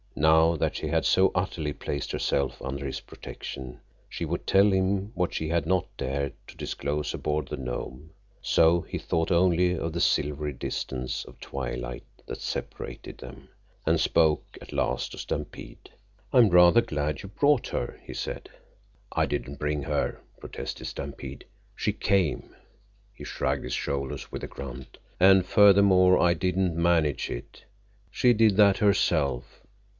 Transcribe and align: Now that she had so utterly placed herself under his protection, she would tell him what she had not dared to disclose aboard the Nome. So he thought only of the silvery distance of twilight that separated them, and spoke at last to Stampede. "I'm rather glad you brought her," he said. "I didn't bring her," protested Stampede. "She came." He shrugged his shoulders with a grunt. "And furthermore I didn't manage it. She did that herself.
Now 0.15 0.55
that 0.57 0.75
she 0.75 0.87
had 0.87 1.05
so 1.05 1.31
utterly 1.33 1.73
placed 1.73 2.11
herself 2.11 2.61
under 2.61 2.85
his 2.85 2.99
protection, 3.01 3.79
she 4.09 4.25
would 4.25 4.45
tell 4.45 4.71
him 4.71 5.11
what 5.13 5.33
she 5.33 5.47
had 5.49 5.65
not 5.65 5.87
dared 5.95 6.33
to 6.47 6.57
disclose 6.57 7.13
aboard 7.13 7.47
the 7.47 7.57
Nome. 7.57 8.09
So 8.41 8.81
he 8.81 8.97
thought 8.97 9.31
only 9.31 9.77
of 9.77 9.93
the 9.93 10.01
silvery 10.01 10.53
distance 10.53 11.23
of 11.25 11.39
twilight 11.39 12.03
that 12.25 12.41
separated 12.41 13.19
them, 13.19 13.49
and 13.85 13.99
spoke 13.99 14.57
at 14.59 14.73
last 14.73 15.11
to 15.11 15.17
Stampede. 15.17 15.89
"I'm 16.33 16.49
rather 16.49 16.81
glad 16.81 17.21
you 17.21 17.29
brought 17.29 17.67
her," 17.67 17.99
he 18.03 18.13
said. 18.13 18.49
"I 19.11 19.25
didn't 19.25 19.59
bring 19.59 19.83
her," 19.83 20.19
protested 20.39 20.85
Stampede. 20.85 21.45
"She 21.75 21.93
came." 21.93 22.55
He 23.13 23.23
shrugged 23.23 23.63
his 23.63 23.73
shoulders 23.73 24.31
with 24.31 24.43
a 24.43 24.47
grunt. 24.47 24.97
"And 25.19 25.45
furthermore 25.45 26.19
I 26.19 26.33
didn't 26.33 26.75
manage 26.75 27.29
it. 27.29 27.63
She 28.11 28.33
did 28.33 28.57
that 28.57 28.79
herself. 28.79 29.59